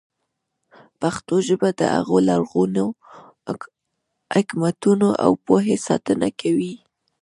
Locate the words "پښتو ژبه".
1.01-1.69